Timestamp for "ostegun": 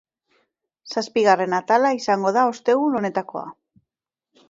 2.55-3.01